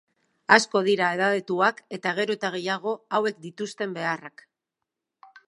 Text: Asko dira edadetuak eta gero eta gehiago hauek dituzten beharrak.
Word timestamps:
Asko 0.55 0.79
dira 0.87 1.09
edadetuak 1.17 1.83
eta 1.99 2.15
gero 2.21 2.37
eta 2.39 2.51
gehiago 2.57 2.95
hauek 3.19 3.39
dituzten 3.45 3.95
beharrak. 4.01 4.47